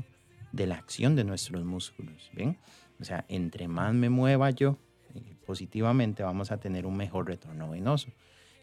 de 0.52 0.66
la 0.66 0.76
acción 0.76 1.16
de 1.16 1.24
nuestros 1.24 1.64
músculos, 1.64 2.30
¿bien? 2.32 2.56
O 3.00 3.04
sea, 3.04 3.24
entre 3.28 3.66
más 3.68 3.92
me 3.92 4.08
mueva 4.08 4.50
yo 4.50 4.78
eh, 5.14 5.34
positivamente, 5.44 6.22
vamos 6.22 6.52
a 6.52 6.58
tener 6.58 6.86
un 6.86 6.96
mejor 6.96 7.26
retorno 7.26 7.70
venoso. 7.70 8.08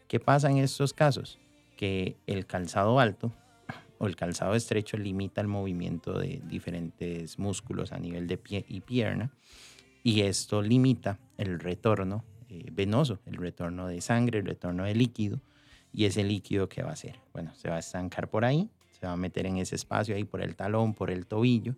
¿Qué 0.08 0.20
pasa 0.20 0.50
en 0.50 0.58
estos 0.58 0.94
casos? 0.94 1.38
Que 1.82 2.18
el 2.28 2.46
calzado 2.46 3.00
alto 3.00 3.34
o 3.98 4.06
el 4.06 4.16
calzado 4.16 4.54
estrecho 4.54 4.98
limita 4.98 5.42
el 5.42 5.48
movimiento 5.48 6.20
de 6.20 6.42
diferentes 6.46 7.40
músculos 7.40 7.92
a 7.92 7.98
nivel 7.98 8.28
de 8.28 8.38
pie 8.38 8.66
y 8.70 8.82
pierna 8.82 9.32
y 10.04 10.22
esto 10.22 10.62
limita 10.62 11.20
el 11.38 11.60
retorno 11.60 12.24
eh, 12.50 12.70
venoso, 12.72 13.20
el 13.26 13.36
retorno 13.36 13.88
de 13.88 14.02
sangre, 14.02 14.40
el 14.40 14.46
retorno 14.46 14.84
de 14.84 14.96
líquido. 14.96 15.40
Y 15.94 16.06
ese 16.06 16.24
líquido, 16.24 16.70
¿qué 16.70 16.84
va 16.84 16.90
a 16.90 16.94
hacer? 16.94 17.20
Bueno, 17.34 17.54
se 17.56 17.70
va 17.70 17.76
a 17.76 17.80
estancar 17.80 18.30
por 18.30 18.46
ahí, 18.46 18.70
se 18.92 19.06
va 19.06 19.14
a 19.14 19.18
meter 19.18 19.46
en 19.46 19.58
ese 19.58 19.76
espacio 19.76 20.16
ahí 20.16 20.24
por 20.24 20.42
el 20.42 20.56
talón, 20.56 20.94
por 20.94 21.12
el 21.12 21.28
tobillo, 21.28 21.76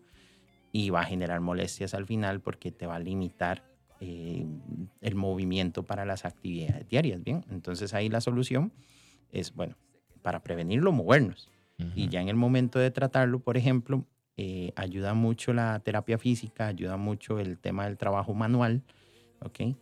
y 0.71 0.89
va 0.89 1.01
a 1.01 1.05
generar 1.05 1.41
molestias 1.41 1.93
al 1.93 2.05
final 2.05 2.39
porque 2.39 2.71
te 2.71 2.85
va 2.85 2.95
a 2.95 2.99
limitar 2.99 3.63
eh, 3.99 4.45
el 5.01 5.15
movimiento 5.15 5.83
para 5.83 6.05
las 6.05 6.25
actividades 6.25 6.87
diarias, 6.87 7.23
¿bien? 7.23 7.43
Entonces 7.49 7.93
ahí 7.93 8.09
la 8.09 8.21
solución 8.21 8.71
es, 9.31 9.53
bueno, 9.53 9.75
para 10.23 10.41
prevenirlo, 10.41 10.91
movernos. 10.91 11.49
Y 11.95 12.07
ya 12.07 12.21
en 12.21 12.29
el 12.29 12.35
momento 12.35 12.79
de 12.79 12.91
tratarlo, 12.91 13.39
por 13.39 13.57
ejemplo, 13.57 14.05
eh, 14.37 14.71
ayuda 14.77 15.13
mucho 15.13 15.51
la 15.51 15.79
terapia 15.79 16.17
física, 16.17 16.67
ayuda 16.67 16.95
mucho 16.95 17.39
el 17.39 17.59
tema 17.59 17.85
del 17.85 17.97
trabajo 17.97 18.33
manual, 18.33 18.83
¿ok? 19.41 19.75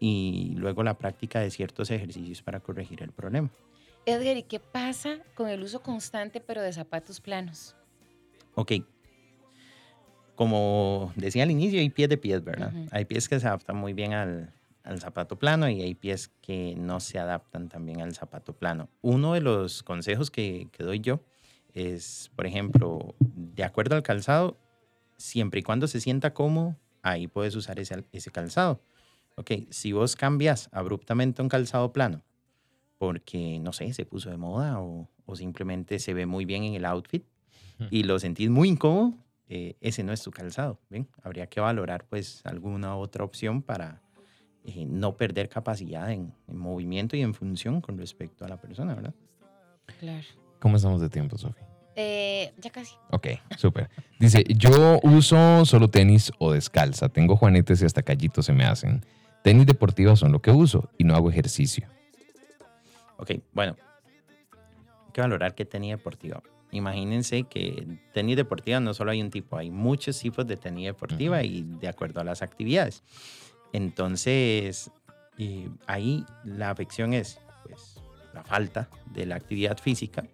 Y 0.00 0.54
luego 0.56 0.82
la 0.82 0.96
práctica 0.96 1.40
de 1.40 1.50
ciertos 1.50 1.90
ejercicios 1.90 2.42
para 2.42 2.60
corregir 2.60 3.02
el 3.02 3.12
problema. 3.12 3.50
Edgar, 4.06 4.36
¿y 4.38 4.44
qué 4.44 4.60
pasa 4.60 5.18
con 5.34 5.48
el 5.48 5.62
uso 5.62 5.82
constante 5.82 6.40
pero 6.40 6.62
de 6.62 6.72
zapatos 6.72 7.20
planos? 7.20 7.76
Ok. 8.54 8.72
Como 10.34 11.12
decía 11.14 11.42
al 11.42 11.50
inicio, 11.50 11.78
hay 11.78 11.90
pies 11.90 12.08
de 12.08 12.16
pies, 12.16 12.42
¿verdad? 12.42 12.72
Hay 12.90 13.04
pies 13.04 13.28
que 13.28 13.38
se 13.38 13.46
adaptan 13.46 13.76
muy 13.76 13.92
bien 13.92 14.14
al, 14.14 14.52
al 14.84 15.00
zapato 15.00 15.38
plano 15.38 15.68
y 15.68 15.82
hay 15.82 15.94
pies 15.94 16.28
que 16.40 16.74
no 16.76 17.00
se 17.00 17.18
adaptan 17.18 17.68
también 17.68 18.00
al 18.00 18.14
zapato 18.14 18.52
plano. 18.54 18.88
Uno 19.00 19.34
de 19.34 19.40
los 19.40 19.82
consejos 19.82 20.30
que, 20.30 20.68
que 20.72 20.82
doy 20.82 21.00
yo 21.00 21.20
es, 21.72 22.30
por 22.36 22.46
ejemplo, 22.46 23.14
de 23.20 23.64
acuerdo 23.64 23.94
al 23.96 24.02
calzado, 24.02 24.58
siempre 25.16 25.60
y 25.60 25.62
cuando 25.62 25.86
se 25.86 26.00
sienta 26.00 26.34
cómodo, 26.34 26.76
ahí 27.02 27.28
puedes 27.28 27.54
usar 27.54 27.78
ese, 27.78 28.04
ese 28.12 28.30
calzado. 28.30 28.82
Ok, 29.36 29.52
si 29.70 29.92
vos 29.92 30.14
cambias 30.16 30.68
abruptamente 30.72 31.40
un 31.40 31.48
calzado 31.48 31.92
plano 31.92 32.22
porque, 33.02 33.58
no 33.58 33.72
sé, 33.72 33.92
se 33.94 34.06
puso 34.06 34.30
de 34.30 34.36
moda 34.36 34.80
o, 34.80 35.08
o 35.26 35.34
simplemente 35.34 35.98
se 35.98 36.14
ve 36.14 36.24
muy 36.24 36.44
bien 36.44 36.62
en 36.62 36.74
el 36.74 36.84
outfit 36.84 37.24
y 37.90 38.04
lo 38.04 38.16
sentís 38.20 38.48
muy 38.48 38.68
incómodo, 38.68 39.14
eh, 39.48 39.74
ese 39.80 40.04
no 40.04 40.12
es 40.12 40.22
tu 40.22 40.30
calzado. 40.30 40.78
¿ven? 40.88 41.08
Habría 41.20 41.48
que 41.48 41.60
valorar 41.60 42.06
pues 42.08 42.42
alguna 42.44 42.96
otra 42.96 43.24
opción 43.24 43.60
para 43.60 44.00
eh, 44.64 44.84
no 44.86 45.16
perder 45.16 45.48
capacidad 45.48 46.10
en, 46.10 46.32
en 46.48 46.56
movimiento 46.56 47.16
y 47.16 47.22
en 47.22 47.34
función 47.34 47.80
con 47.80 47.98
respecto 47.98 48.44
a 48.44 48.48
la 48.48 48.60
persona, 48.60 48.94
¿verdad? 48.94 49.14
Claro. 49.98 50.26
¿Cómo 50.60 50.76
estamos 50.76 51.00
de 51.00 51.08
tiempo, 51.08 51.36
Sofi? 51.36 51.62
Eh, 51.96 52.54
ya 52.58 52.70
casi. 52.70 52.94
Ok, 53.10 53.28
súper. 53.58 53.90
Dice, 54.18 54.44
yo 54.48 55.00
uso 55.02 55.64
solo 55.66 55.88
tenis 55.88 56.32
o 56.38 56.52
descalza. 56.52 57.08
Tengo 57.08 57.36
juanetes 57.36 57.82
y 57.82 57.84
hasta 57.84 58.02
callitos 58.02 58.46
se 58.46 58.52
me 58.52 58.64
hacen. 58.64 59.04
Tenis 59.42 59.66
deportivas 59.66 60.20
son 60.20 60.32
lo 60.32 60.40
que 60.40 60.50
uso 60.50 60.88
y 60.96 61.04
no 61.04 61.14
hago 61.14 61.30
ejercicio. 61.30 61.86
Ok, 63.18 63.32
bueno, 63.52 63.76
hay 64.52 65.12
que 65.12 65.20
valorar 65.20 65.54
qué 65.54 65.64
tenis 65.64 65.90
deportiva. 65.90 66.42
Imagínense 66.70 67.42
que 67.42 67.86
tenis 68.14 68.36
deportiva 68.36 68.80
no 68.80 68.94
solo 68.94 69.10
hay 69.10 69.20
un 69.20 69.30
tipo, 69.30 69.58
hay 69.58 69.70
muchos 69.70 70.18
tipos 70.18 70.46
de 70.46 70.56
tenis 70.56 70.86
deportiva 70.86 71.42
y 71.42 71.62
de 71.62 71.88
acuerdo 71.88 72.20
a 72.20 72.24
las 72.24 72.40
actividades. 72.40 73.02
Entonces, 73.72 74.90
eh, 75.38 75.68
ahí 75.86 76.24
la 76.44 76.70
afección 76.70 77.14
es 77.14 77.40
pues, 77.64 77.96
la 78.34 78.44
falta 78.44 78.88
de 79.06 79.26
la 79.26 79.36
actividad 79.36 79.78
física 79.78 80.24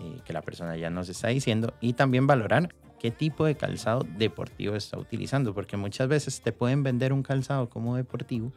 eh, 0.00 0.20
que 0.24 0.32
la 0.32 0.42
persona 0.42 0.76
ya 0.76 0.90
nos 0.90 1.08
está 1.08 1.28
diciendo 1.28 1.74
y 1.80 1.94
también 1.94 2.26
valorar 2.26 2.74
qué 2.98 3.10
tipo 3.10 3.44
de 3.44 3.56
calzado 3.56 4.06
deportivo 4.16 4.76
está 4.76 4.98
utilizando, 4.98 5.54
porque 5.54 5.76
muchas 5.76 6.08
veces 6.08 6.40
te 6.40 6.52
pueden 6.52 6.82
vender 6.82 7.12
un 7.12 7.22
calzado 7.22 7.68
como 7.68 7.96
deportivo 7.96 8.52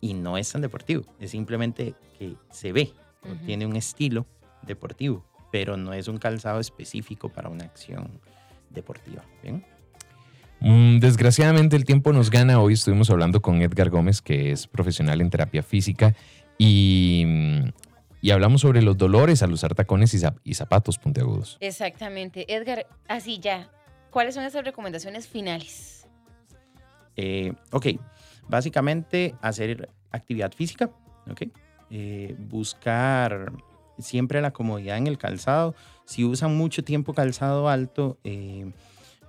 y 0.00 0.14
no 0.14 0.36
es 0.36 0.52
tan 0.52 0.60
deportivo, 0.60 1.04
es 1.18 1.30
simplemente 1.30 1.94
que 2.18 2.36
se 2.50 2.72
ve, 2.72 2.92
tiene 3.46 3.64
un 3.64 3.74
estilo 3.76 4.26
deportivo, 4.62 5.24
pero 5.50 5.76
no 5.76 5.92
es 5.92 6.08
un 6.08 6.18
calzado 6.18 6.60
específico 6.60 7.28
para 7.28 7.48
una 7.48 7.64
acción 7.64 8.20
deportiva. 8.70 9.24
¿bien? 9.42 9.64
Mm, 10.64 10.98
Desgraciadamente 10.98 11.76
el 11.76 11.84
tiempo 11.84 12.14
nos 12.14 12.30
gana. 12.30 12.58
Hoy 12.58 12.72
estuvimos 12.72 13.10
hablando 13.10 13.42
con 13.42 13.60
Edgar 13.60 13.90
Gómez, 13.90 14.22
que 14.22 14.50
es 14.50 14.66
profesional 14.66 15.20
en 15.20 15.28
terapia 15.28 15.62
física, 15.62 16.14
y, 16.56 17.26
y 18.22 18.30
hablamos 18.30 18.62
sobre 18.62 18.80
los 18.80 18.96
dolores 18.96 19.42
al 19.42 19.52
usar 19.52 19.74
tacones 19.74 20.14
y, 20.14 20.18
zap- 20.18 20.40
y 20.42 20.54
zapatos 20.54 20.96
puntiagudos. 20.98 21.58
Exactamente. 21.60 22.50
Edgar, 22.54 22.86
así 23.08 23.38
ya. 23.40 23.70
¿Cuáles 24.10 24.34
son 24.34 24.44
esas 24.44 24.64
recomendaciones 24.64 25.28
finales? 25.28 26.06
Eh, 27.16 27.52
ok, 27.70 27.86
básicamente 28.48 29.34
hacer 29.42 29.90
actividad 30.12 30.52
física, 30.52 30.90
ok, 31.30 31.42
Eh, 31.90 32.34
buscar 32.38 33.52
siempre 33.98 34.40
la 34.40 34.52
comodidad 34.52 34.96
en 34.96 35.06
el 35.06 35.18
calzado. 35.18 35.74
Si 36.06 36.24
usan 36.24 36.56
mucho 36.56 36.82
tiempo 36.82 37.12
calzado 37.12 37.68
alto, 37.68 38.18
eh, 38.24 38.72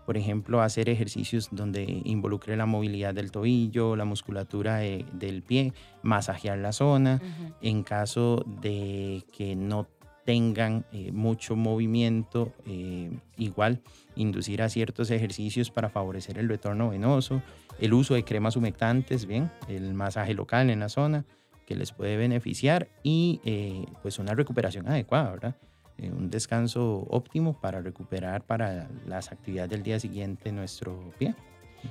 por 0.06 0.18
ejemplo, 0.18 0.62
hacer 0.62 0.88
ejercicios 0.90 1.50
donde 1.52 2.02
involucre 2.06 2.56
la 2.56 2.66
movilidad 2.66 3.14
del 3.14 3.32
tobillo, 3.32 3.96
la 3.96 4.06
musculatura 4.06 4.78
de- 4.78 5.06
del 5.14 5.42
pie, 5.42 5.74
masajear 6.04 6.58
la 6.60 6.72
zona. 6.72 7.20
En 7.62 7.84
caso 7.84 8.44
de 8.62 9.24
que 9.36 9.56
no 9.56 9.88
tengan 10.26 10.86
eh, 10.92 11.12
mucho 11.12 11.56
movimiento, 11.56 12.52
eh, 12.66 13.12
igual 13.38 13.82
inducir 14.16 14.62
a 14.64 14.70
ciertos 14.70 15.12
ejercicios 15.12 15.70
para 15.70 15.90
favorecer 15.90 16.38
el 16.40 16.50
retorno 16.50 16.90
venoso, 16.90 17.44
el 17.80 17.94
uso 17.94 18.16
de 18.16 18.24
cremas 18.24 18.56
humectantes, 18.56 19.26
bien, 19.28 19.52
el 19.68 19.94
masaje 19.94 20.34
local 20.34 20.70
en 20.72 20.80
la 20.80 20.90
zona 20.90 21.26
que 21.68 21.76
les 21.76 21.92
puede 21.92 22.16
beneficiar 22.18 22.88
y 23.04 23.40
eh, 23.46 23.86
pues 24.02 24.18
una 24.20 24.34
recuperación 24.34 24.88
adecuada, 24.88 25.32
¿verdad? 25.32 25.56
Eh, 25.98 26.10
un 26.12 26.30
descanso 26.30 27.06
óptimo 27.10 27.60
para 27.60 27.82
recuperar 27.82 28.44
para 28.44 28.90
las 29.08 29.32
actividades 29.32 29.70
del 29.72 29.84
día 29.84 30.00
siguiente 30.00 30.52
nuestro 30.52 31.14
pie. 31.18 31.34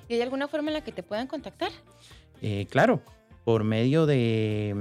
¿Y 0.09 0.15
hay 0.15 0.23
alguna 0.23 0.47
forma 0.49 0.69
en 0.69 0.75
la 0.75 0.85
que 0.85 0.93
te 0.93 1.03
puedan 1.03 1.27
contactar? 1.27 1.71
Eh, 2.43 2.67
claro, 2.69 3.03
por 3.45 3.65
medio 3.65 4.05
de 4.07 4.75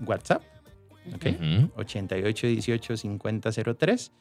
mm, 0.00 0.04
WhatsApp, 0.06 0.42
¿ok? 1.14 1.26
Ujú. 1.40 1.70
88 1.80 2.46
18 2.48 2.96
50 2.96 3.50
03 3.52 4.12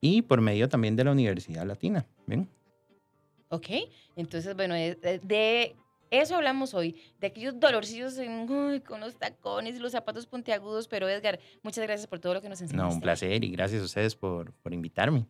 y 0.00 0.22
por 0.22 0.40
medio 0.40 0.68
también 0.68 0.96
de 0.96 1.04
la 1.04 1.12
Universidad 1.12 1.64
Latina. 1.64 2.04
¿bien? 2.26 2.48
Ok, 3.50 3.68
entonces, 4.16 4.56
bueno, 4.56 4.74
de- 4.74 5.20
de 5.22 5.76
eso 6.12 6.36
hablamos 6.36 6.74
hoy, 6.74 7.00
de 7.18 7.26
aquellos 7.28 7.58
dolorcillos 7.58 8.16
en- 8.18 8.48
uy, 8.48 8.80
con 8.80 9.00
los 9.00 9.16
tacones 9.16 9.76
y 9.76 9.78
los 9.80 9.92
zapatos 9.92 10.26
puntiagudos, 10.26 10.86
pero 10.86 11.08
Edgar, 11.08 11.40
muchas 11.62 11.82
gracias 11.84 12.06
por 12.06 12.20
todo 12.20 12.34
lo 12.34 12.40
que 12.42 12.48
nos 12.48 12.60
enseñaste. 12.60 12.88
No, 12.88 12.94
un 12.94 13.00
placer 13.00 13.42
y 13.42 13.50
gracias 13.50 13.82
a 13.82 13.84
ustedes 13.86 14.14
por, 14.14 14.52
por 14.52 14.72
invitarme. 14.72 15.26